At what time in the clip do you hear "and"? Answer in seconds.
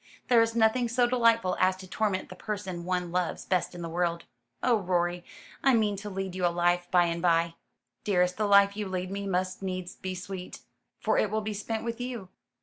7.05-7.21